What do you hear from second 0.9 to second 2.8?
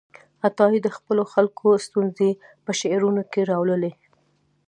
خپلو خلکو ستونزې په